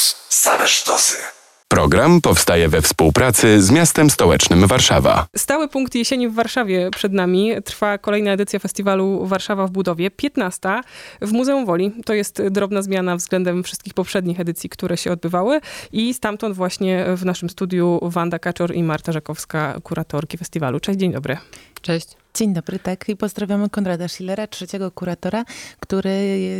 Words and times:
Campus. 0.00 0.26
Same 0.28 0.68
sztosy. 0.68 1.16
Program 1.68 2.20
powstaje 2.20 2.68
we 2.68 2.82
współpracy 2.82 3.62
z 3.62 3.70
miastem 3.70 4.10
stołecznym 4.10 4.66
Warszawa. 4.66 5.26
Stały 5.36 5.68
punkt 5.68 5.94
jesieni 5.94 6.28
w 6.28 6.34
Warszawie 6.34 6.90
przed 6.90 7.12
nami. 7.12 7.52
Trwa 7.64 7.98
kolejna 7.98 8.32
edycja 8.32 8.58
festiwalu 8.58 9.26
Warszawa 9.26 9.66
w 9.66 9.70
budowie, 9.70 10.10
15 10.10 10.80
w 11.20 11.32
Muzeum 11.32 11.66
Woli. 11.66 11.92
To 12.04 12.14
jest 12.14 12.42
drobna 12.50 12.82
zmiana 12.82 13.16
względem 13.16 13.62
wszystkich 13.62 13.94
poprzednich 13.94 14.40
edycji, 14.40 14.70
które 14.70 14.96
się 14.96 15.12
odbywały 15.12 15.60
i 15.92 16.14
stamtąd 16.14 16.56
właśnie 16.56 17.04
w 17.16 17.24
naszym 17.24 17.50
studiu 17.50 17.98
Wanda 18.02 18.38
Kaczor 18.38 18.74
i 18.74 18.82
Marta 18.82 19.12
Żakowska, 19.12 19.76
kuratorki 19.82 20.38
festiwalu. 20.38 20.80
Cześć, 20.80 20.98
dzień 20.98 21.12
dobry. 21.12 21.36
Cześć. 21.82 22.19
Dzień 22.34 22.54
dobry, 22.54 22.78
tak. 22.78 23.08
I 23.08 23.16
pozdrawiamy 23.16 23.70
Konrada 23.70 24.08
Schillera, 24.08 24.46
trzeciego 24.46 24.90
kuratora, 24.90 25.44
który 25.80 26.10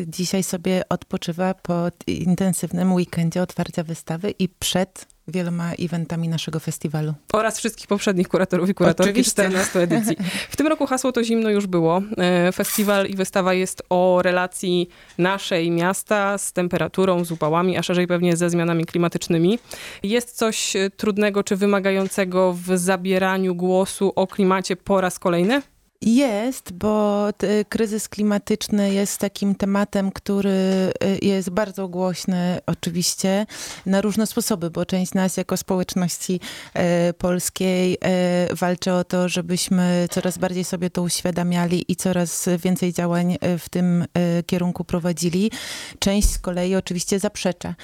dzisiaj 0.09 0.43
sobie 0.43 0.83
odpoczywa 0.89 1.55
po 1.55 1.89
intensywnym 2.07 2.93
weekendzie 2.93 3.43
otwarcia 3.43 3.83
wystawy 3.83 4.31
i 4.39 4.49
przed 4.49 5.07
wieloma 5.31 5.73
eventami 5.73 6.29
naszego 6.29 6.61
festiwalu. 6.61 7.15
Oraz 7.33 7.59
wszystkich 7.59 7.87
poprzednich 7.87 8.29
kuratorów 8.29 8.69
i 8.69 8.75
kuratorki 8.75 9.11
Oczywiście. 9.11 9.33
14 9.33 9.81
edycji. 9.81 10.17
W 10.51 10.57
tym 10.57 10.67
roku 10.67 10.87
hasło 10.87 11.13
to 11.13 11.25
zimno 11.25 11.51
już 11.51 11.67
było. 11.67 12.03
E, 12.19 12.53
Festiwal 12.53 13.07
i 13.07 13.15
wystawa 13.15 13.55
jest 13.55 13.83
o 13.91 14.21
relacji 14.23 14.89
naszej 15.19 15.71
miasta 15.71 16.39
z 16.39 16.53
temperaturą, 16.53 17.25
z 17.25 17.33
upałami, 17.33 17.77
a 17.77 17.83
szerzej 17.83 18.07
pewnie 18.07 18.37
ze 18.37 18.51
zmianami 18.51 18.85
klimatycznymi. 18.85 19.59
Jest 20.03 20.37
coś 20.37 20.77
e, 20.77 20.91
trudnego 20.91 21.45
czy 21.45 21.57
wymagającego 21.57 22.53
w 22.53 22.79
zabieraniu 22.79 23.55
głosu 23.55 24.13
o 24.17 24.27
klimacie 24.27 24.77
po 24.77 25.01
raz 25.01 25.19
kolejny? 25.19 25.63
Jest, 26.03 26.73
bo 26.73 27.29
kryzys 27.69 28.09
klimatyczny 28.09 28.95
jest 28.95 29.19
takim 29.19 29.55
tematem, 29.55 30.13
który 30.13 30.51
y, 30.51 31.19
jest 31.23 31.51
bardzo 31.51 31.89
głośny 31.89 32.59
oczywiście 32.67 33.47
na 33.87 34.01
różne 34.01 34.27
sposoby, 34.27 34.71
bo 34.71 34.87
część 34.87 35.15
nas 35.15 35.37
jako 35.37 35.57
społeczności 35.57 36.41
e, 36.75 37.13
polskiej 37.13 37.99
e, 38.01 38.55
walczy 38.55 38.93
o 38.93 39.05
to, 39.05 39.29
żebyśmy 39.29 40.09
coraz 40.11 40.39
bardziej 40.39 40.65
sobie 40.65 40.91
to 40.91 41.03
uświadamiali 41.03 41.85
i 41.89 41.97
coraz 41.97 42.49
więcej 42.59 42.93
działań 42.93 43.37
e, 43.41 43.59
w 43.59 43.69
tym 43.69 44.05
kierunku 44.47 44.85
prowadzili. 44.85 45.51
Część 45.99 46.29
z 46.31 46.39
kolei 46.39 46.77
oczywiście 46.77 47.19
zaprzecza. 47.19 47.75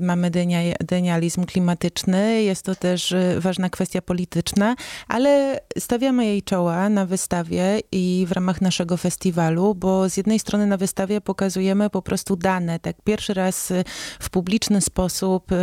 Mamy 0.00 0.30
denia- 0.30 0.74
denializm 0.80 1.44
klimatyczny, 1.44 2.42
jest 2.42 2.62
to 2.62 2.74
też 2.74 3.14
ważna 3.38 3.70
kwestia 3.70 4.02
polityczna, 4.02 4.76
ale 5.08 5.60
stawiamy 5.78 6.26
jej 6.26 6.42
czoła 6.42 6.88
na 6.88 7.03
wystawie 7.06 7.80
i 7.92 8.26
w 8.28 8.32
ramach 8.32 8.60
naszego 8.60 8.96
festiwalu, 8.96 9.74
bo 9.74 10.08
z 10.08 10.16
jednej 10.16 10.38
strony 10.38 10.66
na 10.66 10.76
wystawie 10.76 11.20
pokazujemy 11.20 11.90
po 11.90 12.02
prostu 12.02 12.36
dane. 12.36 12.78
Tak 12.78 12.96
pierwszy 13.04 13.34
raz 13.34 13.70
y, 13.70 13.84
w 14.20 14.30
publiczny 14.30 14.80
sposób 14.80 15.52
y, 15.52 15.54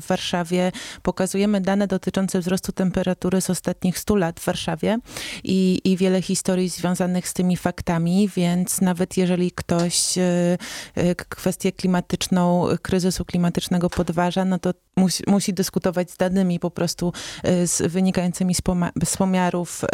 w 0.00 0.04
Warszawie 0.08 0.72
pokazujemy 1.02 1.60
dane 1.60 1.86
dotyczące 1.86 2.40
wzrostu 2.40 2.72
temperatury 2.72 3.40
z 3.40 3.50
ostatnich 3.50 3.98
100 3.98 4.16
lat 4.16 4.40
w 4.40 4.44
Warszawie 4.44 4.98
i, 5.44 5.80
i 5.84 5.96
wiele 5.96 6.22
historii 6.22 6.68
związanych 6.68 7.28
z 7.28 7.32
tymi 7.32 7.56
faktami, 7.56 8.28
więc 8.36 8.80
nawet 8.80 9.16
jeżeli 9.16 9.50
ktoś 9.50 10.18
y, 10.18 11.14
kwestię 11.28 11.72
klimatyczną, 11.72 12.66
kryzysu 12.82 13.24
klimatycznego 13.24 13.90
podważa, 13.90 14.44
no 14.44 14.58
to 14.58 14.74
musi, 14.96 15.22
musi 15.26 15.54
dyskutować 15.54 16.10
z 16.10 16.16
danymi 16.16 16.60
po 16.60 16.70
prostu 16.70 17.12
z 17.64 17.92
wynikającymi 17.92 18.54
z, 19.04 19.16
pomiarów 19.16 19.84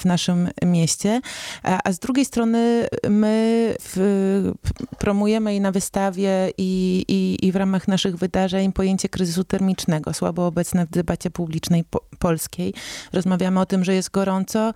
w 0.00 0.04
naszym 0.04 0.43
mieście. 0.66 1.20
A, 1.62 1.80
a 1.84 1.92
z 1.92 1.98
drugiej 1.98 2.24
strony 2.24 2.86
my 3.08 3.74
w, 3.80 4.52
promujemy 4.98 5.54
i 5.54 5.60
na 5.60 5.72
wystawie 5.72 6.50
i, 6.58 7.04
i, 7.08 7.46
i 7.46 7.52
w 7.52 7.56
ramach 7.56 7.88
naszych 7.88 8.16
wydarzeń 8.16 8.72
pojęcie 8.72 9.08
kryzysu 9.08 9.44
termicznego, 9.44 10.12
słabo 10.14 10.46
obecne 10.46 10.86
w 10.86 10.90
debacie 10.90 11.30
publicznej 11.30 11.84
po, 11.84 12.00
polskiej. 12.18 12.74
Rozmawiamy 13.12 13.60
o 13.60 13.66
tym, 13.66 13.84
że 13.84 13.94
jest 13.94 14.10
gorąco, 14.10 14.72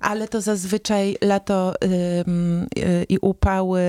ale 0.00 0.28
to 0.28 0.40
zazwyczaj 0.40 1.16
lato 1.22 1.74
y, 1.84 3.04
i 3.08 3.18
upały 3.18 3.80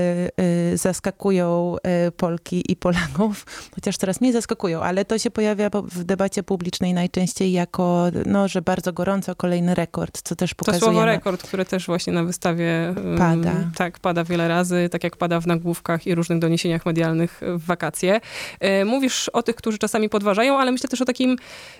y, 0.71 0.77
zaskakują 0.77 1.75
y, 2.07 2.11
Polki 2.11 2.71
i 2.71 2.75
Polaków, 2.75 3.45
chociaż 3.75 3.97
teraz 3.97 4.21
mniej 4.21 4.33
zaskakują, 4.33 4.81
ale 4.81 5.05
to 5.05 5.17
się 5.17 5.31
pojawia 5.31 5.69
po- 5.69 5.81
w 5.81 6.03
debacie 6.03 6.43
publicznej 6.43 6.93
najczęściej 6.93 7.51
jako, 7.51 8.05
no, 8.25 8.47
że 8.47 8.61
bardzo 8.61 8.93
gorąco, 8.93 9.35
kolejny 9.35 9.75
rekord, 9.75 10.21
co 10.23 10.35
też 10.35 10.49
To 10.49 10.55
pokazuje. 10.55 10.79
słowo 10.81 11.05
rekord, 11.07 11.43
które 11.43 11.65
też 11.65 11.87
właśnie 11.87 12.13
na 12.13 12.23
wystawie 12.23 12.93
Pada. 13.17 13.53
Tak, 13.75 13.99
pada 13.99 14.23
wiele 14.23 14.47
razy, 14.47 14.89
tak 14.91 15.03
jak 15.03 15.17
pada 15.17 15.39
w 15.39 15.47
nagłówkach 15.47 16.07
i 16.07 16.15
różnych 16.15 16.39
doniesieniach 16.39 16.85
medialnych 16.85 17.41
w 17.41 17.65
wakacje. 17.65 18.21
E, 18.59 18.85
Mówisz 18.85 19.29
o 19.29 19.43
tych, 19.43 19.55
którzy 19.55 19.77
czasami 19.77 20.09
podważają, 20.09 20.57
ale 20.57 20.71
myślę 20.71 20.89
też 20.89 21.01
o 21.01 21.05
takim 21.05 21.35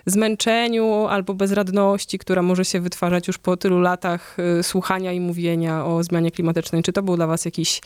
zmęczeniu 0.06 1.08
albo 1.10 1.34
bezradności, 1.34 2.20
która 2.20 2.42
może 2.42 2.66
się 2.66 2.80
wytwarzać 2.80 3.28
już 3.28 3.38
po 3.38 3.58
tylu 3.58 3.80
latach 3.80 4.38
e, 4.60 4.64
słuchania 4.64 5.12
i 5.14 5.20
mówienia 5.20 5.86
o 5.86 6.04
zmianie 6.04 6.32
klimatycznej. 6.32 6.84
Czy 6.84 6.94
to 6.94 7.04
był 7.04 7.16
dla 7.16 7.28
was 7.28 7.46
jakiś 7.46 7.82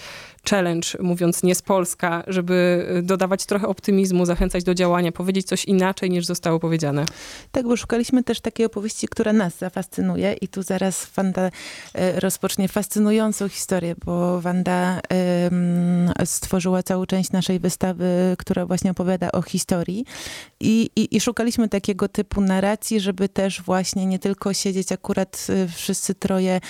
challenge, 0.49 0.87
mówiąc 0.99 1.43
nie 1.43 1.55
z 1.55 1.61
Polska, 1.61 2.23
żeby 2.27 2.87
e, 2.89 3.01
dodawać 3.01 3.45
trochę 3.45 3.67
optymizmu, 3.67 4.25
zachęcać 4.25 4.63
do 4.63 4.73
działania, 4.73 5.11
powiedzieć 5.11 5.47
coś 5.47 5.65
inaczej 5.65 6.09
niż 6.09 6.25
zostało 6.25 6.59
powiedziane? 6.59 7.05
Tak, 7.51 7.67
bo 7.67 7.77
szukaliśmy 7.77 8.23
też 8.23 8.41
takiej 8.41 8.65
opowieści, 8.65 9.07
która 9.07 9.33
nas 9.33 9.57
zafascynuje 9.57 10.33
i 10.33 10.47
tu 10.47 10.63
zaraz 10.63 11.07
Wanda 11.15 11.51
e, 11.93 12.19
rozpocznie 12.19 12.67
fascynującą 12.67 13.49
historię, 13.49 13.95
bo 14.05 14.41
Wanda 14.41 15.01
stworzyła 16.25 16.83
całą 16.83 17.05
część 17.05 17.31
naszej 17.31 17.59
wystawy, 17.59 18.35
która 18.37 18.65
właśnie 18.65 18.91
opowiada 18.91 19.31
o 19.31 19.41
historii 19.41 20.05
I, 20.59 20.89
i, 20.95 21.15
i 21.15 21.21
szukaliśmy 21.21 21.69
takiego 21.69 22.07
typu 22.07 22.41
narracji, 22.41 22.99
żeby 22.99 23.29
też 23.29 23.61
właśnie 23.61 24.05
nie 24.05 24.19
tylko 24.19 24.53
siedzieć 24.53 24.91
akurat 24.91 25.47
e, 25.49 25.67
wszyscy 25.67 26.15
troje, 26.15 26.61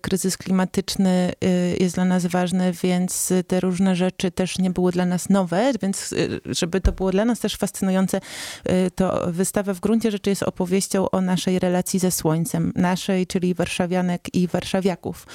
kryzys 0.00 0.36
klimatyczny 0.36 1.32
jest 1.80 1.94
dla 1.94 2.04
nas 2.04 2.26
ważny, 2.26 2.72
więc 2.82 3.05
te 3.46 3.60
różne 3.60 3.96
rzeczy 3.96 4.30
też 4.30 4.58
nie 4.58 4.70
były 4.70 4.92
dla 4.92 5.06
nas 5.06 5.28
nowe, 5.28 5.72
więc 5.82 6.12
e, 6.12 6.16
żeby 6.54 6.80
to 6.80 6.92
było 6.92 7.10
dla 7.10 7.24
nas 7.24 7.40
też 7.40 7.56
fascynujące, 7.56 8.20
y, 8.68 8.90
to 8.90 9.32
wystawa 9.32 9.74
w 9.74 9.80
gruncie 9.80 10.10
rzeczy 10.10 10.30
jest 10.30 10.42
opowieścią 10.42 11.10
o 11.10 11.20
naszej 11.20 11.58
relacji 11.58 11.98
ze 11.98 12.10
słońcem. 12.10 12.72
Naszej, 12.76 13.26
czyli 13.26 13.54
warszawianek 13.54 14.34
i 14.34 14.46
warszawiaków. 14.48 15.26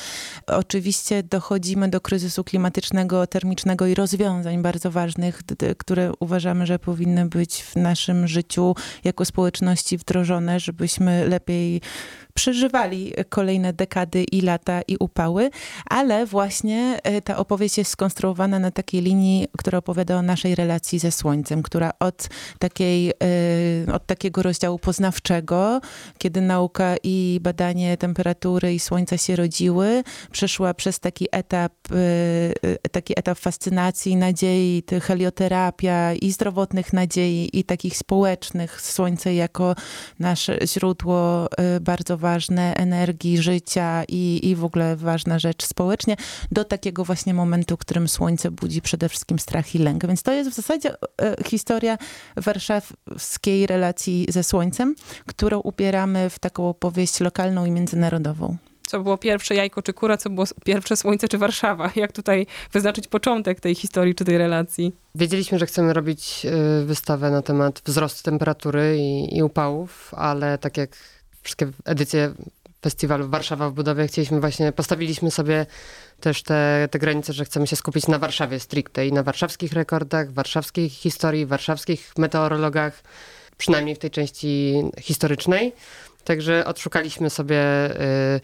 Oczywiście 0.48 1.24
dochodzimy 1.24 1.90
do 1.90 2.02
kryzysu 2.02 2.44
klimatycznego, 2.44 3.28
termicznego 3.28 3.88
i 3.88 3.96
rozwiązań 3.96 4.62
bardzo 4.62 4.92
ważnych, 4.92 5.42
które 5.78 6.12
uważamy, 6.20 6.66
że 6.66 6.80
powinny 6.80 7.26
być 7.26 7.64
w 7.64 7.76
naszym 7.76 8.28
życiu 8.28 8.76
jako 9.04 9.26
społeczności 9.26 9.98
wdrożone, 9.98 10.60
żebyśmy 10.60 11.28
lepiej 11.28 11.82
przeżywali 12.34 13.14
kolejne 13.30 13.74
dekady 13.74 14.24
i 14.24 14.42
lata 14.42 14.82
i 14.88 14.98
upały, 15.00 15.50
ale 15.86 16.26
właśnie 16.26 17.00
e, 17.04 17.22
ta 17.22 17.38
opowieść 17.38 17.78
jest 17.78 17.92
skonstruowana 17.92 18.60
na 18.60 18.72
takiej 18.72 19.02
linii, 19.02 19.48
która 19.58 19.78
opowiada 19.78 20.18
o 20.18 20.22
naszej 20.22 20.56
relacji 20.56 21.00
ze 21.00 21.12
Słońcem, 21.12 21.64
która 21.64 21.92
od, 22.00 22.28
takiej, 22.60 23.10
e, 23.10 23.94
od 23.94 24.06
takiego 24.06 24.42
rozdziału 24.42 24.80
poznawczego, 24.80 25.82
kiedy 26.18 26.42
nauka 26.42 26.96
i 27.04 27.40
badanie 27.42 27.98
temperatury 27.98 28.74
i 28.74 28.80
Słońca 28.80 29.18
się 29.18 29.36
rodziły, 29.36 30.04
przeszła 30.32 30.74
przez 30.74 31.00
taki 31.00 31.28
etap, 31.32 31.74
e, 31.92 32.90
taki 32.90 33.20
etap 33.20 33.38
fascynacji, 33.40 34.16
nadziei, 34.16 34.84
helioterapia 35.02 36.14
i 36.14 36.32
zdrowotnych 36.32 36.94
nadziei 36.94 37.50
i 37.54 37.64
takich 37.64 37.98
społecznych. 37.98 38.82
Słońce 38.82 39.34
jako 39.34 39.76
nasze 40.20 40.60
źródło 40.66 41.48
bardzo 41.82 42.18
ważne 42.22 42.74
energii, 42.76 43.38
życia 43.38 44.04
i, 44.08 44.50
i 44.50 44.56
w 44.56 44.64
ogóle 44.64 44.96
ważna 44.96 45.40
rzecz 45.40 45.66
społecznie, 45.66 46.16
do 46.52 46.64
takiego 46.66 47.06
właśnie 47.06 47.34
momentu, 47.34 47.76
w 47.76 47.80
którym 47.80 48.08
słońce 48.08 48.52
budzi 48.52 48.82
przede 48.82 49.10
wszystkim 49.10 49.40
strach 49.40 49.76
i 49.76 49.80
lęk. 49.80 50.08
Więc 50.08 50.24
to 50.24 50.32
jest 50.32 50.50
w 50.50 50.54
zasadzie 50.54 50.94
y, 50.94 51.44
historia 51.48 51.98
warszawskiej 52.36 53.68
relacji 53.68 54.26
ze 54.30 54.44
słońcem, 54.44 54.96
którą 55.26 55.60
ubieramy 55.60 56.30
w 56.30 56.40
taką 56.40 56.70
opowieść 56.70 57.20
lokalną 57.20 57.66
i 57.66 57.72
międzynarodową. 57.72 58.58
Co 58.92 59.00
było 59.00 59.18
pierwsze, 59.18 59.56
jajko 59.56 59.82
czy 59.82 59.94
kura, 59.94 60.18
co 60.18 60.30
było 60.30 60.46
pierwsze, 60.66 60.98
słońce 60.98 61.28
czy 61.28 61.38
Warszawa? 61.38 61.92
Jak 61.96 62.12
tutaj 62.12 62.48
wyznaczyć 62.74 63.08
początek 63.08 63.60
tej 63.60 63.76
historii 63.76 64.16
czy 64.16 64.26
tej 64.26 64.38
relacji? 64.38 64.94
Wiedzieliśmy, 65.16 65.60
że 65.60 65.66
chcemy 65.66 65.94
robić 65.94 66.46
y, 66.82 66.86
wystawę 66.86 67.32
na 67.32 67.42
temat 67.42 67.82
wzrostu 67.86 68.24
temperatury 68.24 68.98
i, 69.00 69.38
i 69.38 69.44
upałów, 69.44 70.14
ale 70.18 70.58
tak 70.58 70.78
jak 70.78 70.98
wszystkie 71.42 71.68
edycje 71.86 72.34
festiwalu 72.82 73.30
Warszawa 73.30 73.70
w 73.70 73.74
budowie, 73.74 74.08
chcieliśmy 74.08 74.40
właśnie, 74.40 74.72
postawiliśmy 74.72 75.32
sobie 75.32 75.66
też 76.20 76.44
te, 76.44 76.88
te 76.92 77.00
granice, 77.00 77.34
że 77.34 77.46
chcemy 77.46 77.68
się 77.68 77.76
skupić 77.76 78.08
na 78.08 78.20
Warszawie 78.20 78.60
stricte 78.60 79.08
i 79.08 79.14
na 79.14 79.24
warszawskich 79.24 79.74
rekordach, 79.74 80.32
warszawskiej 80.32 80.90
historii, 80.90 81.46
warszawskich 81.46 82.14
meteorologach, 82.18 83.04
przynajmniej 83.58 83.96
w 83.96 84.00
tej 84.00 84.12
części 84.12 84.74
historycznej. 85.00 85.74
Także 86.24 86.66
odszukaliśmy 86.66 87.30
sobie 87.30 87.62
y, 88.02 88.42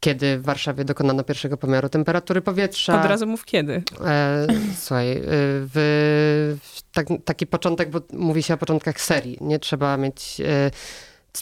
kiedy 0.00 0.38
w 0.38 0.42
Warszawie 0.42 0.84
dokonano 0.84 1.24
pierwszego 1.24 1.56
pomiaru 1.56 1.88
temperatury 1.88 2.40
powietrza. 2.40 3.00
Od 3.00 3.06
razu 3.06 3.26
mów 3.26 3.44
kiedy. 3.44 3.82
E, 4.04 4.46
słuchaj, 4.78 5.12
e, 5.12 5.20
w, 5.26 6.58
tak, 6.92 7.06
taki 7.24 7.46
początek, 7.46 7.90
bo 7.90 8.00
mówi 8.12 8.42
się 8.42 8.54
o 8.54 8.56
początkach 8.56 9.00
serii. 9.00 9.38
Nie 9.40 9.58
trzeba 9.58 9.96
mieć 9.96 10.40
e, 10.40 10.70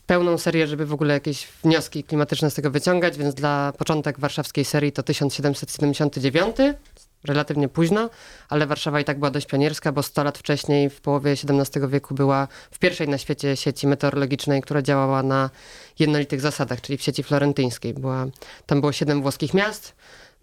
pełną 0.01 0.39
serię, 0.39 0.67
żeby 0.67 0.87
w 0.87 0.93
ogóle 0.93 1.15
jakieś 1.15 1.49
wnioski 1.65 2.05
klimatyczne 2.05 2.51
z 2.51 2.55
tego 2.55 2.71
wyciągać, 2.71 3.19
więc 3.19 3.35
dla 3.35 3.73
początek 3.79 4.21
warszawskiej 4.21 4.65
serii 4.65 4.93
to 4.93 5.03
1779, 5.03 6.57
relatywnie 7.25 7.69
późno, 7.69 8.11
ale 8.49 8.67
Warszawa 8.67 9.01
i 9.01 9.05
tak 9.05 9.19
była 9.19 9.31
dość 9.31 9.47
pionierska, 9.47 9.93
bo 9.93 10.03
100 10.03 10.25
lat 10.25 10.39
wcześniej, 10.39 10.91
w 10.91 11.01
połowie 11.01 11.33
XVII 11.33 11.89
wieku 11.89 12.15
była 12.15 12.49
w 12.71 12.79
pierwszej 12.79 13.09
na 13.09 13.19
świecie 13.19 13.57
sieci 13.57 13.87
meteorologicznej, 13.87 14.63
która 14.63 14.83
działała 14.83 15.23
na 15.23 15.51
jednolitych 15.99 16.41
zasadach, 16.41 16.81
czyli 16.81 16.99
w 16.99 17.03
sieci 17.03 17.23
florentyńskiej. 17.23 17.95
Była, 17.95 18.27
tam 18.67 18.81
było 18.81 18.93
siedem 18.93 19.23
włoskich 19.23 19.55
miast, 19.55 19.95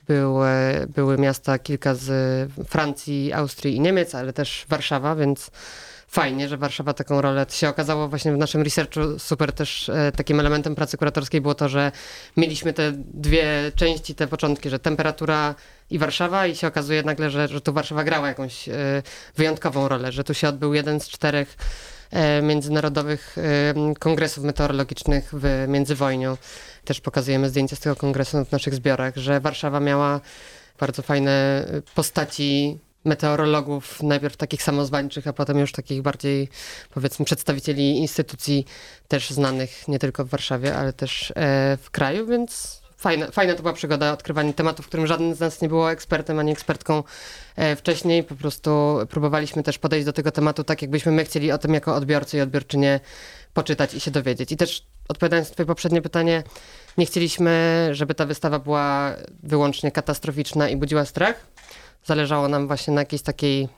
były, 0.08 0.48
były 0.96 1.18
miasta 1.18 1.60
kilka 1.60 1.96
z 1.96 2.12
Francji, 2.68 3.34
Austrii 3.34 3.76
i 3.76 3.80
Niemiec, 3.80 4.16
ale 4.16 4.34
też 4.34 4.66
Warszawa, 4.70 5.16
więc 5.16 5.52
fajnie, 6.10 6.48
że 6.48 6.58
Warszawa 6.58 6.94
taką 6.94 7.22
rolę 7.22 7.46
to 7.46 7.54
się 7.54 7.70
okazało 7.70 8.08
właśnie 8.08 8.34
w 8.34 8.38
naszym 8.38 8.62
researchu 8.62 9.20
super 9.20 9.54
też 9.54 9.90
e, 9.90 10.12
takim 10.12 10.40
elementem 10.40 10.76
pracy 10.76 10.98
kuratorskiej 10.98 11.42
było 11.42 11.56
to, 11.56 11.70
że 11.70 11.92
mieliśmy 12.38 12.74
te 12.74 12.92
dwie 12.96 13.72
części, 13.76 14.16
te 14.16 14.28
początki, 14.28 14.70
że 14.70 14.80
temperatura 14.80 15.56
i 15.90 16.00
Warszawa 16.00 16.48
i 16.48 16.56
się 16.56 16.68
okazuje 16.68 17.04
nagle, 17.04 17.30
że, 17.30 17.48
że 17.48 17.62
tu 17.62 17.74
Warszawa 17.74 18.04
grała 18.04 18.28
jakąś 18.28 18.70
e, 18.70 18.74
wyjątkową 19.36 19.88
rolę, 19.88 20.12
że 20.12 20.24
tu 20.24 20.34
się 20.34 20.50
odbył 20.50 20.74
jeden 20.74 21.00
z 21.00 21.08
czterech 21.08 21.58
e, 22.12 22.42
międzynarodowych 22.42 23.36
kongresów 24.00 24.44
meteorologicznych 24.44 25.30
w 25.34 25.66
międzywojniu. 25.68 26.38
Też 26.86 27.02
pokazujemy 27.02 27.50
zdjęcia 27.50 27.76
z 27.76 27.80
tego 27.80 27.96
kongresu 27.96 28.46
w 28.46 28.52
naszych 28.52 28.76
zbiorach, 28.76 29.16
że 29.16 29.40
Warszawa 29.40 29.80
miała 29.80 30.22
bardzo 30.80 31.02
fajne 31.02 31.66
postaci 31.96 32.80
meteorologów, 33.06 34.04
najpierw 34.04 34.38
takich 34.38 34.64
samozwańczych, 34.64 35.28
a 35.28 35.34
potem 35.34 35.60
już 35.60 35.72
takich 35.72 36.02
bardziej, 36.02 36.50
powiedzmy, 36.94 37.26
przedstawicieli 37.26 37.98
instytucji 37.98 38.66
też 39.08 39.30
znanych 39.30 39.88
nie 39.88 40.00
tylko 40.00 40.26
w 40.26 40.30
Warszawie, 40.30 40.76
ale 40.76 40.94
też 40.94 41.32
e, 41.36 41.78
w 41.82 41.92
kraju, 41.92 42.28
więc 42.28 42.82
fajna, 42.98 43.32
fajna 43.32 43.56
to 43.56 43.62
była 43.62 43.74
przygoda, 43.74 44.14
odkrywanie 44.14 44.54
tematu, 44.54 44.84
w 44.84 44.88
którym 44.88 45.08
żaden 45.08 45.36
z 45.36 45.40
nas 45.40 45.62
nie 45.62 45.70
było 45.70 45.92
ekspertem 45.92 46.40
ani 46.40 46.52
ekspertką 46.52 47.04
e, 47.56 47.76
wcześniej. 47.76 48.24
Po 48.24 48.36
prostu 48.36 48.98
próbowaliśmy 49.10 49.64
też 49.64 49.78
podejść 49.78 50.06
do 50.06 50.14
tego 50.14 50.32
tematu 50.32 50.64
tak, 50.64 50.82
jakbyśmy 50.82 51.12
my 51.12 51.26
chcieli 51.26 51.52
o 51.52 51.58
tym 51.58 51.74
jako 51.74 51.96
odbiorcy 51.96 52.38
i 52.38 52.42
odbiorczynie 52.42 53.00
poczytać 53.54 53.94
i 53.94 54.00
się 54.00 54.12
dowiedzieć. 54.12 54.52
I 54.52 54.58
też 54.58 54.86
odpowiadając 55.08 55.50
na 55.50 55.54
twoje 55.54 55.68
poprzednie 55.68 56.02
pytanie, 56.02 56.44
nie 56.98 57.06
chcieliśmy, 57.06 57.90
żeby 57.92 58.16
ta 58.16 58.26
wystawa 58.26 58.60
była 58.60 59.16
wyłącznie 59.44 59.92
katastroficzna 59.92 60.70
i 60.70 60.78
budziła 60.78 61.06
strach, 61.06 61.46
zależało 62.06 62.48
nam 62.48 62.68
właśnie 62.68 62.94
na 62.94 63.02
jakiejś 63.02 63.22
takiej, 63.22 63.70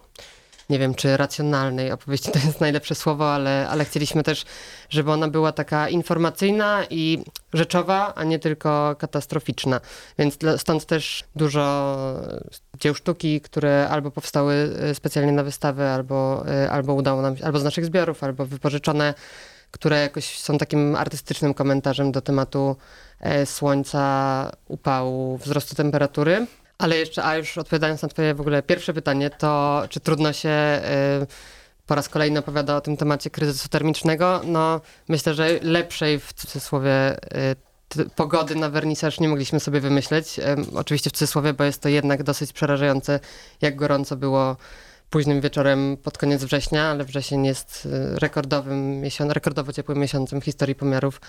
nie 0.69 0.79
wiem 0.79 0.95
czy 0.95 1.18
racjonalnej 1.18 1.91
opowieści 1.91 2.31
to 2.31 2.39
jest 2.39 2.62
najlepsze 2.62 2.95
słowo, 2.95 3.33
ale, 3.33 3.68
ale 3.69 3.85
chcieliśmy 3.85 4.23
też, 4.23 4.45
żeby 4.89 5.12
ona 5.12 5.27
była 5.27 5.51
taka 5.51 5.89
informacyjna 5.89 6.83
i 6.89 7.23
rzeczowa, 7.53 8.13
a 8.15 8.23
nie 8.23 8.39
tylko 8.39 8.95
katastroficzna. 9.00 9.81
Więc 10.19 10.38
stąd 10.57 10.85
też 10.85 11.23
dużo 11.35 11.95
dzieł 12.79 12.95
sztuki, 12.95 13.41
które 13.41 13.88
albo 13.89 14.12
powstały 14.12 14.75
e, 14.79 14.95
specjalnie 14.95 15.31
na 15.31 15.44
wystawę, 15.44 15.94
albo, 15.94 16.47
e, 16.47 16.71
albo 16.71 16.94
udało 16.94 17.21
nam 17.21 17.35
albo 17.44 17.59
z 17.59 17.63
naszych 17.63 17.85
zbiorów, 17.85 18.24
albo 18.24 18.45
wypożyczone 18.45 19.13
które 19.71 20.01
jakoś 20.01 20.39
są 20.39 20.57
takim 20.57 20.95
artystycznym 20.95 21.53
komentarzem 21.53 22.12
do 22.12 22.21
tematu 22.21 22.75
e, 23.19 23.45
słońca, 23.45 24.51
upału, 24.67 25.38
wzrostu 25.38 25.75
temperatury. 25.75 26.47
Ale 26.81 26.97
jeszcze, 26.97 27.23
a 27.23 27.37
już 27.37 27.57
odpowiadając 27.57 28.01
na 28.01 28.09
twoje 28.09 28.33
w 28.33 28.41
ogóle 28.41 28.63
pierwsze 28.63 28.93
pytanie, 28.93 29.29
to 29.29 29.83
czy 29.89 29.99
trudno 29.99 30.33
się 30.33 30.81
y, 31.21 31.27
po 31.87 31.95
raz 31.95 32.09
kolejny 32.09 32.39
opowiada 32.39 32.75
o 32.75 32.81
tym 32.81 32.97
temacie 32.97 33.29
kryzysu 33.29 33.69
termicznego? 33.69 34.41
No 34.45 34.81
myślę, 35.07 35.33
że 35.33 35.59
lepszej 35.61 36.19
w 36.19 36.33
cudzysłowie 36.33 37.17
y, 37.97 38.09
pogody 38.15 38.55
na 38.55 38.69
wernisaż 38.69 39.19
nie 39.19 39.29
mogliśmy 39.29 39.59
sobie 39.59 39.79
wymyśleć. 39.79 40.39
Y, 40.39 40.43
oczywiście 40.75 41.09
w 41.09 41.13
cudzysłowie, 41.13 41.53
bo 41.53 41.63
jest 41.63 41.81
to 41.81 41.89
jednak 41.89 42.23
dosyć 42.23 42.53
przerażające, 42.53 43.19
jak 43.61 43.75
gorąco 43.75 44.15
było 44.15 44.57
późnym 45.09 45.41
wieczorem 45.41 45.97
pod 45.97 46.17
koniec 46.17 46.43
września, 46.43 46.83
ale 46.83 47.05
wrzesień 47.05 47.45
jest 47.45 47.87
rekordowym 48.13 49.01
miesiącem, 49.01 49.31
rekordowo 49.31 49.73
ciepłym 49.73 49.97
miesiącem 49.97 50.41
w 50.41 50.45
historii 50.45 50.75
pomiarów, 50.75 51.21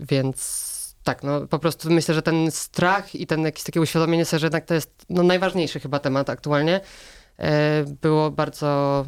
więc 0.00 0.71
tak, 1.04 1.22
no 1.22 1.46
po 1.46 1.58
prostu 1.58 1.90
myślę, 1.90 2.14
że 2.14 2.22
ten 2.22 2.50
strach 2.50 3.14
i 3.14 3.26
ten 3.26 3.44
jakieś 3.44 3.62
takie 3.62 3.80
uświadomienie 3.80 4.24
sobie, 4.24 4.40
że 4.40 4.46
jednak 4.46 4.64
to 4.64 4.74
jest 4.74 4.90
no, 5.10 5.22
najważniejszy 5.22 5.80
chyba 5.80 5.98
temat 5.98 6.30
aktualnie, 6.30 6.80
e, 7.38 7.84
było 7.84 8.30
bardzo 8.30 9.06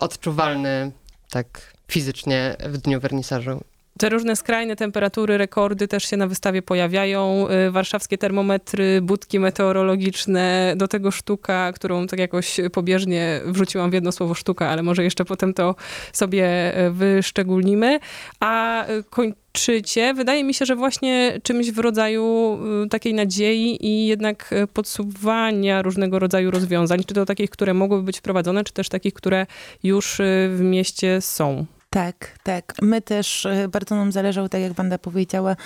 odczuwalny 0.00 0.92
tak 1.30 1.74
fizycznie 1.88 2.56
w 2.60 2.78
dniu 2.78 3.00
wernisażu. 3.00 3.60
Te 3.98 4.08
różne 4.08 4.36
skrajne 4.36 4.76
temperatury, 4.76 5.38
rekordy 5.38 5.88
też 5.88 6.04
się 6.04 6.16
na 6.16 6.26
wystawie 6.26 6.62
pojawiają. 6.62 7.46
Y, 7.68 7.70
warszawskie 7.70 8.18
termometry, 8.18 9.00
budki 9.02 9.40
meteorologiczne, 9.40 10.74
do 10.76 10.88
tego 10.88 11.10
sztuka, 11.10 11.72
którą 11.72 12.06
tak 12.06 12.18
jakoś 12.18 12.60
pobieżnie 12.72 13.40
wrzuciłam 13.46 13.90
w 13.90 13.94
jedno 13.94 14.12
słowo 14.12 14.34
sztuka, 14.34 14.68
ale 14.68 14.82
może 14.82 15.04
jeszcze 15.04 15.24
potem 15.24 15.54
to 15.54 15.74
sobie 16.12 16.72
y, 16.86 16.90
wyszczególnimy. 16.90 17.98
A 18.40 18.84
y, 18.88 19.04
kończycie, 19.10 20.14
wydaje 20.14 20.44
mi 20.44 20.54
się, 20.54 20.66
że 20.66 20.76
właśnie 20.76 21.38
czymś 21.42 21.70
w 21.70 21.78
rodzaju 21.78 22.58
takiej 22.90 23.14
nadziei 23.14 23.86
i 23.86 24.06
jednak 24.06 24.50
podsuwania 24.72 25.82
różnego 25.82 26.18
rodzaju 26.18 26.50
rozwiązań, 26.50 27.04
czy 27.04 27.14
to 27.14 27.26
takich, 27.26 27.50
które 27.50 27.74
mogłyby 27.74 28.02
być 28.02 28.18
wprowadzone, 28.18 28.64
czy 28.64 28.72
też 28.72 28.88
takich, 28.88 29.14
które 29.14 29.46
już 29.82 30.16
w 30.48 30.58
mieście 30.60 31.20
są. 31.20 31.66
Tak, 31.92 32.38
tak. 32.42 32.74
My 32.82 33.02
też 33.02 33.46
e, 33.46 33.68
bardzo 33.68 33.96
nam 33.96 34.12
zależało, 34.12 34.48
tak 34.48 34.60
jak 34.60 34.72
Wanda 34.72 34.98
powiedziała, 34.98 35.56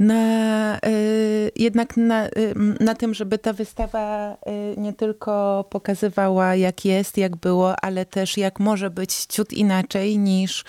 na, 0.00 0.78
y, 0.86 1.50
jednak 1.56 1.96
na, 1.96 2.26
y, 2.26 2.54
na 2.80 2.94
tym, 2.94 3.14
żeby 3.14 3.38
ta 3.38 3.52
wystawa 3.52 4.36
y, 4.74 4.80
nie 4.80 4.92
tylko 4.92 5.64
pokazywała, 5.70 6.54
jak 6.54 6.84
jest, 6.84 7.18
jak 7.18 7.36
było, 7.36 7.84
ale 7.84 8.06
też 8.06 8.36
jak 8.36 8.60
może 8.60 8.90
być 8.90 9.14
ciut 9.14 9.52
inaczej 9.52 10.18
niż, 10.18 10.64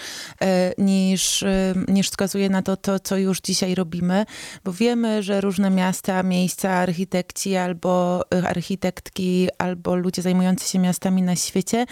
niż, 0.78 1.44
niż 1.88 2.10
wskazuje 2.10 2.50
na 2.50 2.62
to, 2.62 2.78
to, 2.78 3.00
co 3.00 3.18
już 3.18 3.42
dzisiaj 3.42 3.76
robimy. 3.76 4.26
Bo 4.64 4.74
wiemy, 4.74 5.24
że 5.24 5.42
różne 5.42 5.70
miasta, 5.70 6.24
miejsca, 6.24 6.70
architekci 6.70 7.56
albo 7.56 8.22
architektki, 8.48 9.48
albo 9.58 9.96
ludzie 9.96 10.22
zajmujący 10.22 10.70
się 10.70 10.80
miastami 10.80 11.22
na 11.22 11.36
świecie 11.36 11.86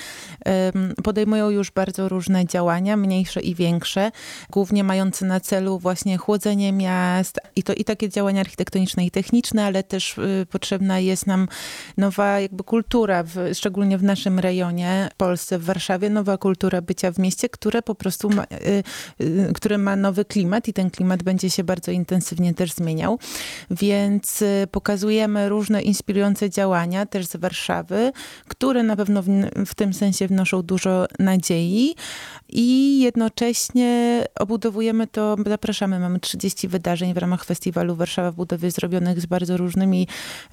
podejmują 1.03 1.49
już 1.49 1.71
bardzo 1.71 2.09
różne 2.09 2.45
działania, 2.45 2.97
mniejsze 2.97 3.41
i 3.41 3.55
większe, 3.55 4.11
głównie 4.49 4.83
mające 4.83 5.25
na 5.25 5.39
celu 5.39 5.79
właśnie 5.79 6.17
chłodzenie 6.17 6.71
miast, 6.73 7.28
i 7.55 7.63
to 7.63 7.73
i 7.73 7.83
takie 7.83 8.09
działania 8.09 8.41
architektoniczne 8.41 9.05
i 9.05 9.11
techniczne, 9.11 9.65
ale 9.65 9.83
też 9.83 10.17
y, 10.17 10.45
potrzebna 10.49 10.99
jest 10.99 11.27
nam 11.27 11.47
nowa 11.97 12.39
jakby 12.39 12.63
kultura, 12.63 13.23
w, 13.23 13.35
szczególnie 13.53 13.97
w 13.97 14.03
naszym 14.03 14.39
rejonie, 14.39 15.09
w 15.13 15.15
Polsce, 15.15 15.59
w 15.59 15.63
Warszawie, 15.63 16.09
nowa 16.09 16.37
kultura 16.37 16.81
bycia 16.81 17.11
w 17.11 17.19
mieście, 17.19 17.49
które 17.49 17.81
po 17.81 17.95
prostu 17.95 18.29
ma, 18.29 18.43
y, 18.43 18.83
y, 19.21 19.53
które 19.53 19.77
ma 19.77 19.95
nowy 19.95 20.25
klimat 20.25 20.67
i 20.67 20.73
ten 20.73 20.91
klimat 20.91 21.23
będzie 21.23 21.49
się 21.49 21.63
bardzo 21.63 21.91
intensywnie 21.91 22.53
też 22.53 22.73
zmieniał. 22.73 23.19
Więc 23.71 24.43
pokazujemy 24.71 25.49
różne 25.49 25.81
inspirujące 25.81 26.49
działania 26.49 27.05
też 27.05 27.25
z 27.25 27.35
Warszawy, 27.35 28.11
które 28.47 28.83
na 28.83 28.95
pewno 28.95 29.21
w, 29.21 29.27
w 29.65 29.75
tym 29.75 29.93
sensie 29.93 30.27
wnoszą 30.27 30.61
dużo 30.61 31.05
nadziei 31.19 31.95
i 32.49 32.99
jednocześnie 32.99 34.23
obudowujemy 34.39 35.07
to, 35.07 35.35
zapraszamy, 35.45 35.99
mamy 35.99 36.19
30 36.19 36.67
wydarzeń 36.67 37.13
ramach 37.19 37.45
festiwalu 37.45 37.95
Warszawa 37.95 38.31
w 38.31 38.35
budowie 38.35 38.71
zrobionych 38.71 39.21
z 39.21 39.25
bardzo 39.25 39.57
różnymi 39.57 40.07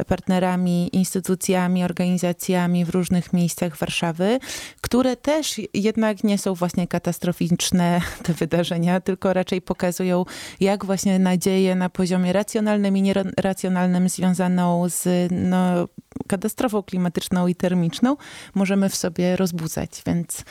partnerami, 0.06 0.96
instytucjami, 0.96 1.85
organizacjami 1.85 2.85
w 2.85 2.88
różnych 2.88 3.32
miejscach 3.32 3.76
Warszawy, 3.76 4.38
które 4.80 5.16
też 5.16 5.61
jednak 5.75 6.25
nie 6.25 6.38
są 6.38 6.54
właśnie 6.54 6.87
katastroficzne 6.87 8.00
te 8.25 8.32
wydarzenia, 8.32 9.00
tylko 9.00 9.32
raczej 9.32 9.62
pokazują, 9.62 10.25
jak 10.61 10.85
właśnie 10.85 11.18
nadzieję 11.18 11.75
na 11.75 11.90
poziomie 11.90 12.32
racjonalnym 12.32 12.96
i 12.96 13.02
nieracjonalnym 13.02 14.08
związaną 14.08 14.88
z 14.88 15.30
no, 15.32 15.88
katastrofą 16.28 16.82
klimatyczną 16.82 17.46
i 17.46 17.54
termiczną 17.54 18.16
możemy 18.54 18.88
w 18.88 18.96
sobie 18.96 19.37
rozbudzać, 19.37 20.02
więc 20.06 20.44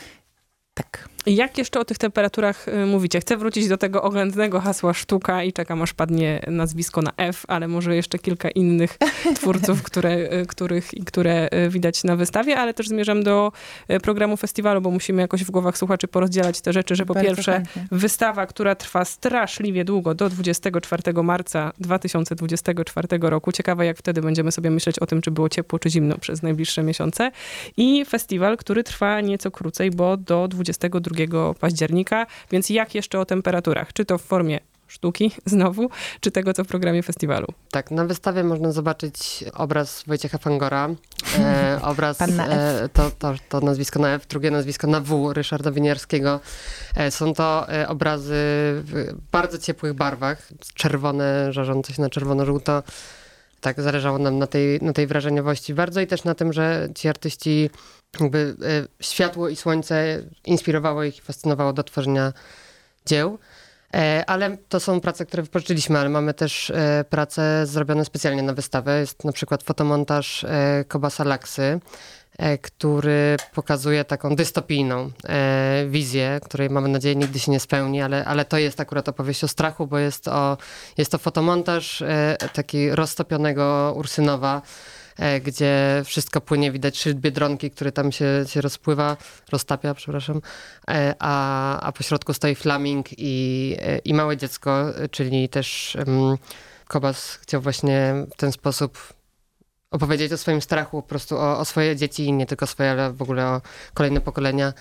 tak. 0.74 1.15
Jak 1.26 1.58
jeszcze 1.58 1.80
o 1.80 1.86
tych 1.86 1.98
temperaturach 1.98 2.68
y, 2.68 2.86
mówicie? 2.86 3.20
Chcę 3.20 3.38
wrócić 3.38 3.68
do 3.68 3.78
tego 3.78 4.04
oględnego 4.04 4.60
hasła 4.60 4.94
sztuka 4.94 5.44
i 5.44 5.54
czekam 5.54 5.82
aż 5.82 5.94
padnie 5.94 6.42
nazwisko 6.48 7.02
na 7.02 7.12
F, 7.18 7.46
ale 7.48 7.68
może 7.68 7.96
jeszcze 7.96 8.20
kilka 8.20 8.50
innych 8.50 8.98
twórców, 9.36 9.84
które, 9.84 10.14
y, 10.14 10.46
których 10.48 10.94
i 10.94 11.04
które 11.04 11.50
y, 11.54 11.70
widać 11.70 12.04
na 12.04 12.16
wystawie, 12.16 12.58
ale 12.58 12.74
też 12.74 12.88
zmierzam 12.88 13.24
do 13.24 13.52
programu 14.04 14.38
festiwalu, 14.38 14.82
bo 14.82 14.92
musimy 14.92 15.22
jakoś 15.22 15.44
w 15.44 15.52
głowach 15.52 15.78
słuchaczy 15.78 16.08
porozdzielać 16.08 16.62
te 16.62 16.74
rzeczy, 16.74 16.96
że 16.96 17.06
po 17.06 17.14
Bardzo 17.14 17.30
pierwsze 17.30 17.52
chętnie. 17.52 17.88
wystawa, 17.92 18.46
która 18.46 18.76
trwa 18.76 19.06
straszliwie 19.06 19.86
długo, 19.86 20.14
do 20.14 20.30
24 20.30 21.24
marca 21.24 21.72
2024 21.80 23.08
roku. 23.22 23.52
Ciekawe, 23.52 23.86
jak 23.86 23.98
wtedy 23.98 24.22
będziemy 24.22 24.52
sobie 24.52 24.70
myśleć 24.70 25.00
o 25.00 25.06
tym, 25.06 25.22
czy 25.22 25.32
było 25.32 25.50
ciepło, 25.50 25.80
czy 25.80 25.90
zimno 25.90 26.18
przez 26.18 26.42
najbliższe 26.42 26.84
miesiące. 26.84 27.32
I 27.78 28.06
festiwal, 28.06 28.58
który 28.58 28.84
trwa 28.84 29.22
nieco 29.22 29.52
krócej, 29.52 29.92
bo 29.92 30.18
do 30.18 30.48
22 30.48 31.15
października, 31.60 32.26
więc 32.52 32.70
jak 32.70 32.96
jeszcze 32.96 33.20
o 33.20 33.26
temperaturach? 33.26 33.94
Czy 33.94 34.06
to 34.06 34.18
w 34.18 34.22
formie 34.22 34.60
sztuki 34.88 35.32
znowu, 35.46 35.90
czy 36.20 36.32
tego, 36.32 36.54
co 36.54 36.64
w 36.64 36.68
programie 36.68 37.04
festiwalu? 37.04 37.48
Tak, 37.72 37.92
na 37.92 38.06
wystawie 38.06 38.44
można 38.44 38.72
zobaczyć 38.72 39.46
obraz 39.54 40.04
Wojciecha 40.08 40.38
Fangora, 40.38 40.90
e, 41.40 41.80
obraz, 41.92 42.22
e, 42.22 42.90
to, 42.94 43.12
to, 43.20 43.34
to 43.50 43.60
nazwisko 43.60 44.00
na 44.00 44.10
F, 44.10 44.28
drugie 44.28 44.52
nazwisko 44.52 44.88
na 44.88 45.00
W, 45.02 45.34
Ryszarda 45.34 45.72
Winiarskiego. 45.72 46.40
E, 46.96 47.12
są 47.12 47.34
to 47.34 47.70
e, 47.70 47.88
obrazy 47.88 48.34
w 48.84 49.16
bardzo 49.32 49.58
ciepłych 49.58 49.94
barwach, 49.94 50.50
czerwone, 50.74 51.54
żarzące 51.54 51.94
się 51.94 52.02
na 52.02 52.10
czerwono-żółto. 52.10 52.84
Tak, 53.66 53.82
zależało 53.82 54.18
nam 54.18 54.38
na 54.38 54.48
tej, 54.48 54.80
na 54.82 54.94
tej 54.94 55.08
wrażeniowości 55.08 55.74
bardzo 55.74 56.02
i 56.02 56.08
też 56.08 56.24
na 56.24 56.36
tym, 56.36 56.54
że 56.54 56.90
ci 56.96 57.08
artyści 57.08 57.70
jakby 58.20 58.56
e, 58.66 59.04
światło 59.04 59.50
i 59.50 59.56
słońce 59.56 60.24
inspirowało 60.46 61.04
ich 61.04 61.18
i 61.18 61.22
fascynowało 61.22 61.74
do 61.74 61.84
tworzenia 61.84 62.34
dzieł. 63.06 63.40
E, 63.96 64.24
ale 64.28 64.58
to 64.70 64.80
są 64.80 65.02
prace, 65.02 65.26
które 65.26 65.44
wypożyczyliśmy, 65.44 66.00
ale 66.00 66.10
mamy 66.10 66.34
też 66.34 66.70
e, 66.70 67.06
prace 67.10 67.66
zrobione 67.66 68.06
specjalnie 68.06 68.44
na 68.44 68.54
wystawę. 68.54 69.00
Jest 69.00 69.24
na 69.24 69.32
przykład 69.32 69.64
fotomontaż 69.64 70.46
Kobasa 70.88 71.24
Laksy, 71.24 71.80
który 72.62 73.38
pokazuje 73.54 74.06
taką 74.06 74.36
dystopijną 74.36 75.12
wizję, 75.88 76.40
której 76.44 76.70
mamy 76.70 76.90
nadzieję 76.90 77.16
nigdy 77.16 77.40
się 77.40 77.52
nie 77.52 77.60
spełni, 77.60 78.02
ale, 78.02 78.26
ale 78.26 78.46
to 78.46 78.58
jest 78.58 78.80
akurat 78.80 79.10
opowieść 79.10 79.44
o 79.44 79.48
strachu, 79.48 79.88
bo 79.88 79.98
jest, 79.98 80.28
o, 80.28 80.58
jest 80.98 81.12
to 81.12 81.18
fotomontaż 81.18 82.04
taki 82.54 82.90
roztopionego 82.92 83.94
Ursynowa, 83.98 84.62
E, 84.62 85.05
gdzie 85.44 86.02
wszystko 86.06 86.42
płynie, 86.42 86.72
widać 86.72 86.98
szyld 86.98 87.20
Biedronki, 87.20 87.72
który 87.72 87.92
tam 87.92 88.12
się, 88.12 88.44
się 88.48 88.62
rozpływa, 88.62 89.18
roztapia, 89.52 89.94
przepraszam, 89.94 90.42
e, 90.90 91.16
a, 91.20 91.80
a 91.80 91.92
po 91.92 92.04
środku 92.04 92.34
stoi 92.34 92.56
flaming 92.56 93.06
i, 93.18 93.76
e, 93.80 93.98
i 93.98 94.14
małe 94.14 94.38
dziecko, 94.38 94.86
czyli 95.12 95.50
też 95.50 95.98
um, 96.08 96.38
Kobas 96.88 97.36
chciał 97.36 97.62
właśnie 97.62 98.14
w 98.34 98.38
ten 98.38 98.52
sposób 98.52 99.14
opowiedzieć 99.92 100.34
o 100.34 100.38
swoim 100.38 100.62
strachu, 100.62 101.02
po 101.02 101.08
prostu 101.08 101.38
o, 101.38 101.60
o 101.60 101.66
swoje 101.66 101.96
dzieci, 101.96 102.34
nie 102.34 102.46
tylko 102.46 102.68
swoje, 102.68 102.92
ale 102.92 103.14
w 103.14 103.22
ogóle 103.22 103.48
o 103.48 103.62
kolejne 103.94 104.22
pokolenia, 104.22 104.74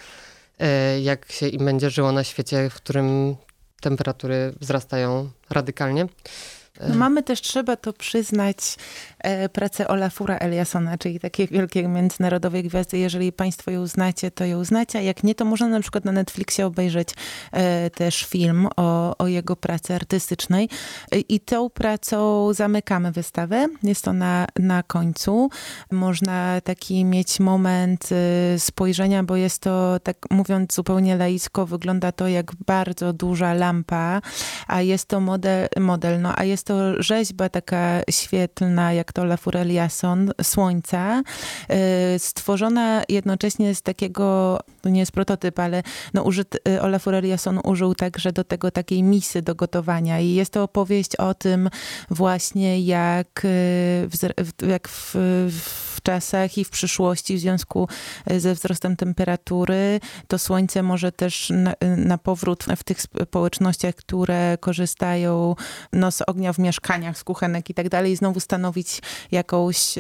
jak 1.03 1.33
się 1.33 1.49
im 1.49 1.65
będzie 1.65 1.91
żyło 1.91 2.13
na 2.13 2.25
świecie, 2.25 2.71
w 2.71 2.75
którym 2.75 3.37
temperatury 3.81 4.53
wzrastają 4.61 5.31
radykalnie. 5.51 6.07
No 6.81 6.95
mamy 6.95 7.23
też, 7.23 7.41
trzeba 7.41 7.77
to 7.77 7.93
przyznać, 7.93 8.57
e, 9.19 9.49
pracę 9.49 9.89
Olafura 9.89 10.39
Eliassona, 10.39 10.99
czyli 10.99 11.21
takiej 11.21 11.49
wielkiej 11.49 11.89
międzynarodowej 11.89 12.63
gwiazdy. 12.63 12.99
Jeżeli 12.99 13.33
państwo 13.33 13.71
ją 13.71 13.87
znacie, 13.87 14.31
to 14.31 14.45
ją 14.45 14.65
znacie, 14.65 14.99
a 14.99 15.03
jak 15.03 15.23
nie, 15.23 15.35
to 15.35 15.45
można 15.45 15.69
na 15.69 15.81
przykład 15.81 16.05
na 16.05 16.13
Netflixie 16.13 16.67
obejrzeć 16.67 17.09
e, 17.53 17.91
też 17.91 18.25
film 18.25 18.69
o, 18.77 19.19
o 19.19 19.27
jego 19.27 19.57
pracy 19.57 19.95
artystycznej. 19.95 20.69
E, 21.13 21.19
I 21.19 21.41
tą 21.41 21.71
pracą 21.71 22.53
zamykamy 22.53 23.13
wystawę. 23.13 23.67
Jest 23.83 24.05
to 24.05 24.13
na, 24.13 24.47
na 24.59 24.83
końcu. 24.83 25.51
Można 25.91 26.61
taki 26.61 27.05
mieć 27.05 27.41
moment 27.41 28.09
spojrzenia, 28.59 29.23
bo 29.23 29.37
jest 29.37 29.63
to, 29.63 30.01
tak 30.03 30.17
mówiąc 30.31 30.75
zupełnie 30.75 31.17
laicko, 31.17 31.67
wygląda 31.67 32.13
to 32.13 32.29
jak 32.29 32.55
bardzo 32.67 33.13
duża 33.13 33.55
lampa, 33.55 34.21
a 34.67 34.83
jest 34.83 35.09
to 35.09 35.21
model, 35.21 35.69
model 35.81 36.21
no 36.21 36.33
a 36.37 36.45
jest 36.45 36.64
jest 36.65 36.69
to 36.69 37.03
rzeźba 37.03 37.49
taka 37.49 38.01
świetlna, 38.11 38.93
jak 38.93 39.13
to 39.13 39.23
La 39.23 39.37
Fureliason, 39.37 40.33
słońca, 40.43 41.23
y, 42.15 42.19
stworzona 42.19 43.03
jednocześnie 43.09 43.75
z 43.75 43.83
takiego, 43.83 44.59
nie 44.85 45.01
jest 45.01 45.13
prototyp, 45.13 45.59
ale 45.59 45.83
no 46.15 46.23
użyt, 46.23 46.69
y, 46.69 46.83
Olaf 46.83 47.09
Eliasson 47.09 47.61
użył 47.65 47.95
także 47.95 48.33
do 48.33 48.45
tego 48.45 48.71
takiej 48.71 49.03
misy 49.03 49.43
do 49.43 49.55
gotowania 49.55 50.21
i 50.21 50.35
jest 50.35 50.53
to 50.53 50.63
opowieść 50.63 51.17
o 51.17 51.35
tym 51.35 51.71
właśnie 52.11 52.81
jak, 52.81 53.45
y, 53.45 54.09
jak 54.69 54.89
w, 54.89 55.11
w 55.51 55.94
czasach 56.05 56.59
i 56.59 56.65
w 56.65 56.71
przyszłości 56.71 57.37
w 57.37 57.41
związku 57.41 57.89
ze 58.37 58.55
wzrostem 58.55 58.97
temperatury 58.97 60.01
to 60.29 60.39
słońce 60.39 60.83
może 60.83 61.13
też 61.13 61.51
na, 61.51 61.75
na 61.97 62.19
powrót 62.19 62.65
w 62.77 62.85
tych 62.85 63.03
społecznościach, 63.03 63.95
które 63.95 64.59
korzystają 64.61 65.57
no, 65.93 66.11
z 66.11 66.23
ognia 66.27 66.53
w 66.53 66.59
mieszkaniach, 66.59 67.19
z 67.19 67.25
kuchenek 67.25 67.71
i 67.71 67.75
tak 67.75 67.89
dalej, 67.89 68.17
znowu 68.17 68.41
stanowić 68.41 69.03
jakąś, 69.33 69.95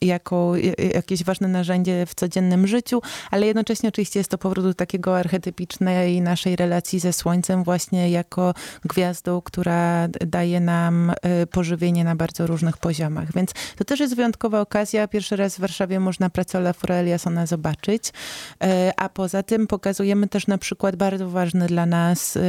jako, 0.00 0.52
jakieś 0.94 1.24
ważne 1.24 1.48
narzędzie 1.48 2.06
w 2.06 2.14
codziennym 2.14 2.66
życiu, 2.66 3.02
ale 3.30 3.46
jednocześnie 3.46 3.88
oczywiście 3.88 4.20
jest 4.20 4.30
to 4.30 4.38
powrót 4.38 4.64
do 4.64 4.74
takiego 4.74 5.18
archetypicznej 5.18 6.20
naszej 6.20 6.56
relacji 6.56 7.00
ze 7.00 7.12
Słońcem 7.12 7.64
właśnie 7.64 8.10
jako 8.10 8.54
gwiazdą, 8.84 9.40
która 9.40 10.08
daje 10.08 10.60
nam 10.60 11.12
pożywienie 11.50 12.04
na 12.04 12.16
bardzo 12.16 12.46
różnych 12.46 12.76
poziomach. 12.76 13.32
Więc 13.34 13.50
to 13.76 13.84
też 13.84 14.00
jest 14.00 14.16
wyjątkowa 14.16 14.60
okazja. 14.60 15.08
Pierwszy 15.08 15.31
raz 15.36 15.56
w 15.56 15.60
Warszawie 15.60 16.00
można 16.00 16.30
pracę 16.30 16.58
Ola 16.58 16.74
Eliassona 16.88 17.46
zobaczyć, 17.46 18.08
y, 18.08 18.66
a 18.96 19.08
poza 19.08 19.42
tym 19.42 19.66
pokazujemy 19.66 20.28
też 20.28 20.46
na 20.46 20.58
przykład 20.58 20.96
bardzo 20.96 21.30
ważny 21.30 21.66
dla 21.66 21.86
nas 21.86 22.36
y, 22.36 22.40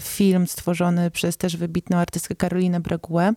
film 0.00 0.46
stworzony 0.46 1.10
przez 1.10 1.36
też 1.36 1.56
wybitną 1.56 1.96
artystkę 1.96 2.34
Karolinę 2.34 2.80
Breguę. 2.80 3.32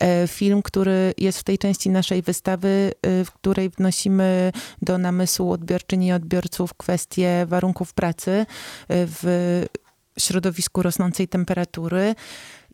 E, 0.00 0.28
film, 0.28 0.62
który 0.62 1.14
jest 1.18 1.38
w 1.38 1.42
tej 1.42 1.58
części 1.58 1.90
naszej 1.90 2.22
wystawy, 2.22 2.92
e, 3.02 3.24
w 3.24 3.30
której 3.32 3.70
wnosimy 3.70 4.52
do 4.82 4.98
namysłu 4.98 5.52
odbiorczyni 5.52 6.06
i 6.06 6.12
odbiorców 6.12 6.74
kwestie 6.74 7.46
warunków 7.48 7.94
pracy 7.94 8.30
e, 8.30 8.44
w 8.88 9.22
środowisku 10.18 10.82
rosnącej 10.82 11.28
temperatury. 11.28 12.14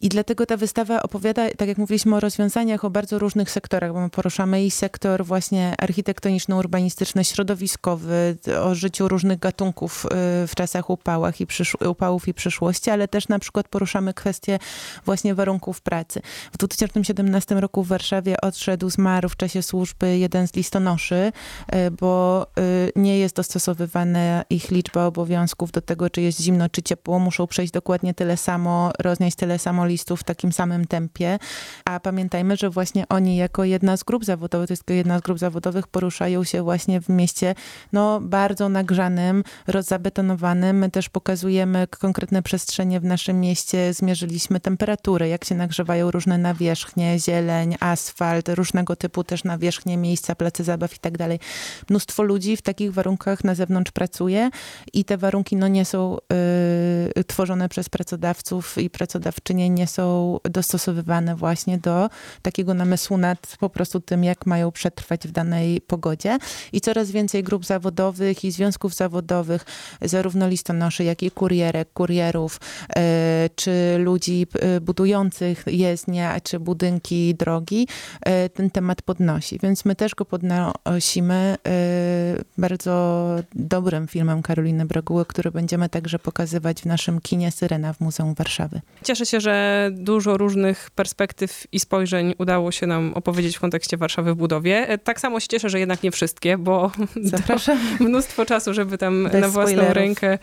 I 0.01 0.09
dlatego 0.09 0.47
ta 0.47 0.57
wystawa 0.57 1.03
opowiada, 1.03 1.43
tak 1.57 1.69
jak 1.69 1.79
mówiliśmy, 1.79 2.17
o 2.17 2.21
rozwiązaniach 2.21 2.85
o 2.85 2.91
bardzo 2.91 3.19
różnych 3.19 3.51
sektorach, 3.51 3.93
bo 3.93 4.01
my 4.01 4.11
poruszamy 4.11 4.65
i 4.65 4.71
sektor 4.71 5.25
właśnie 5.25 5.75
architektoniczno-urbanistyczny, 5.79 7.25
środowiskowy, 7.25 8.37
o 8.63 8.75
życiu 8.75 9.09
różnych 9.09 9.39
gatunków 9.39 10.07
y, 10.07 10.09
w 10.47 10.55
czasach 10.55 10.91
upałach 10.91 11.41
i 11.41 11.47
upałów 11.89 12.29
i 12.29 12.35
przyszłości, 12.35 12.91
ale 12.91 13.09
też 13.09 13.29
na 13.29 13.39
przykład 13.39 13.69
poruszamy 13.69 14.15
kwestie 14.15 14.59
właśnie 15.05 15.35
warunków 15.35 15.81
pracy. 15.81 16.21
W 16.53 16.59
2017 16.59 17.55
roku 17.55 17.83
w 17.83 17.89
Warszawie 17.89 18.41
odszedł, 18.41 18.91
zmarł 18.91 19.29
w 19.29 19.37
czasie 19.37 19.63
służby 19.63 20.19
jeden 20.19 20.49
z 20.49 20.55
listonoszy, 20.55 21.33
y, 21.75 21.91
bo 21.91 22.47
y, 22.59 22.93
nie 22.97 23.19
jest 23.19 23.37
dostosowywana 23.37 24.45
ich 24.51 24.71
liczba 24.71 25.07
obowiązków 25.07 25.73
do 25.73 25.81
tego, 25.81 26.11
czy 26.11 26.23
jest 26.23 26.41
zimno, 26.41 26.69
czy 26.69 26.83
ciepło. 26.83 27.19
Muszą 27.19 27.47
przejść 27.47 27.73
dokładnie 27.73 28.15
tyle 28.15 28.37
samo, 28.37 28.93
roznieść 28.99 29.37
tyle 29.37 29.59
samo 29.59 29.88
listów 29.89 30.21
w 30.21 30.25
takim 30.25 30.53
samym 30.53 30.87
tempie, 30.87 31.39
a 31.85 32.01
pamiętajmy, 32.01 32.57
że 32.57 32.71
właśnie 32.71 33.09
oni 33.09 33.37
jako 33.37 33.65
jedna 33.65 33.97
z 33.97 34.05
grup 34.05 34.25
zawodowych, 34.25 34.69
to 34.69 34.73
jest 34.73 34.91
jedna 34.91 35.19
z 35.19 35.23
grup 35.23 35.39
zawodowych, 35.39 35.87
poruszają 35.87 36.45
się 36.45 36.63
właśnie 36.63 37.01
w 37.01 37.09
mieście 37.09 37.55
no, 37.93 38.21
bardzo 38.21 38.69
nagrzanym, 38.69 39.45
rozzabetonowanym. 39.67 40.79
My 40.79 40.91
też 40.91 41.09
pokazujemy 41.09 41.87
konkretne 41.87 42.43
przestrzenie 42.43 43.01
w 43.01 43.05
naszym 43.05 43.41
mieście, 43.41 43.93
zmierzyliśmy 43.93 44.61
temperaturę, 44.61 45.29
jak 45.29 45.45
się 45.45 45.55
nagrzewają 45.55 46.11
różne 46.11 46.39
nawierzchnie, 46.39 47.19
zieleń, 47.19 47.77
asfalt, 47.81 48.49
różnego 48.49 48.97
typu 48.97 49.25
też 49.25 49.45
nawierzchnie, 49.45 49.97
miejsca, 49.97 50.35
place 50.35 50.65
zabaw 50.65 50.95
i 50.95 50.99
tak 50.99 51.19
dalej. 51.19 51.39
Mnóstwo 51.91 52.23
ludzi 52.23 52.57
w 52.57 52.63
takich 52.63 52.93
warunkach 52.93 53.45
na 53.45 53.55
zewnątrz 53.55 53.93
pracuje 53.93 54.51
i 54.93 55.05
te 55.05 55.17
warunki 55.17 55.57
no, 55.57 55.69
nie 55.69 55.85
są 55.85 56.17
y, 57.19 57.25
tworzone 57.25 57.69
przez 57.69 57.89
pracodawców 57.89 58.79
i 58.79 58.91
pracodawczynie 58.91 59.71
nie 59.79 59.87
są 59.87 60.39
dostosowywane 60.45 61.37
właśnie 61.37 61.79
do 61.79 62.11
takiego 62.43 62.75
namysłu 62.75 63.19
nad 63.19 63.57
po 63.61 63.71
prostu 63.71 64.01
tym, 64.01 64.25
jak 64.25 64.47
mają 64.47 64.73
przetrwać 64.73 65.29
w 65.29 65.31
danej 65.31 65.81
pogodzie. 65.81 66.39
I 66.73 66.81
coraz 66.81 67.11
więcej 67.11 67.43
grup 67.43 67.65
zawodowych 67.65 68.45
i 68.45 68.51
związków 68.51 68.95
zawodowych, 68.95 69.65
zarówno 70.03 70.49
listonoszy, 70.49 71.05
jak 71.05 71.23
i 71.23 71.31
kurierek, 71.31 71.93
kurierów, 71.93 72.61
e, 72.97 73.51
czy 73.55 73.99
ludzi 73.99 74.47
e, 74.55 74.81
budujących 74.81 75.65
jezdnie, 75.67 76.41
czy 76.43 76.61
budynki, 76.61 77.35
drogi, 77.35 77.89
e, 78.23 78.49
ten 78.49 78.71
temat 78.71 79.03
podnosi. 79.03 79.59
Więc 79.63 79.85
my 79.85 79.95
też 79.95 80.15
go 80.15 80.25
podnosimy 80.25 81.57
bardzo 82.59 82.95
dobrym 83.55 84.09
filmem 84.09 84.43
Karoliny 84.43 84.85
Broguły, 84.87 85.27
który 85.27 85.51
będziemy 85.51 85.89
także 85.89 86.19
pokazywać 86.19 86.83
w 86.83 86.87
naszym 86.87 87.21
kinie 87.21 87.53
Syrena 87.53 87.93
w 87.93 88.01
Muzeum 88.01 88.35
Warszawy. 88.35 88.81
Cieszę 89.05 89.27
się, 89.27 89.41
że 89.41 89.53
dużo 89.91 90.37
różnych 90.37 90.91
perspektyw 90.91 91.67
i 91.73 91.81
spojrzeń 91.81 92.35
udało 92.39 92.73
się 92.73 92.87
nam 92.87 93.13
opowiedzieć 93.15 93.57
w 93.57 93.61
kontekście 93.61 93.97
Warszawy 93.97 94.35
w 94.35 94.37
budowie. 94.37 94.99
Tak 95.05 95.21
samo 95.21 95.41
się 95.41 95.49
cieszę, 95.49 95.69
że 95.71 95.81
jednak 95.81 96.03
nie 96.03 96.11
wszystkie, 96.11 96.59
bo 96.59 96.91
Zapraszam. 97.23 97.79
mnóstwo 98.01 98.47
czasu, 98.47 98.75
żeby 98.75 98.99
tam 98.99 99.25
Bez 99.25 99.33
na 99.41 99.49
własną 99.49 99.73
spoilerów. 99.73 99.95
rękę 99.95 100.39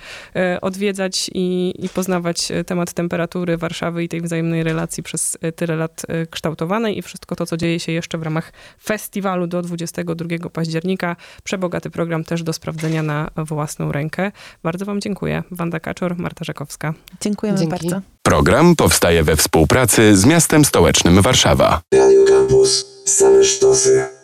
odwiedzać 0.61 1.29
i, 1.33 1.73
i 1.79 1.89
poznawać 1.89 2.47
temat 2.65 2.93
temperatury 2.93 3.57
Warszawy 3.57 4.03
i 4.03 4.09
tej 4.09 4.21
wzajemnej 4.21 4.63
relacji 4.63 5.03
przez 5.03 5.37
tyle 5.55 5.75
lat 5.75 6.05
kształtowanej 6.31 6.97
i 6.97 7.01
wszystko 7.01 7.35
to, 7.35 7.45
co 7.45 7.57
dzieje 7.57 7.79
się 7.79 7.91
jeszcze 7.91 8.17
w 8.17 8.23
ramach 8.23 8.53
festiwalu 8.83 9.47
do 9.47 9.61
22 9.61 10.49
października. 10.49 11.15
Przebogaty 11.43 11.89
program 11.89 12.23
też 12.23 12.43
do 12.43 12.53
sprawdzenia 12.53 13.03
na 13.03 13.29
własną 13.37 13.91
rękę. 13.91 14.31
Bardzo 14.63 14.85
wam 14.85 15.01
dziękuję. 15.01 15.43
Wanda 15.51 15.79
Kaczor, 15.79 16.17
Marta 16.17 16.45
Rzekowska. 16.45 16.93
Dziękujemy 17.21 17.57
Dzięki. 17.59 17.71
bardzo. 17.71 18.14
Program 18.25 18.75
powstaje 18.75 19.23
we 19.23 19.35
współpracy 19.35 20.17
z 20.17 20.25
miastem 20.25 20.65
stołecznym 20.65 21.21
Warszawa. 21.21 21.81
Radio 21.93 22.25
Campus. 22.25 22.85
Same 23.05 23.43
sztosy. 23.43 24.14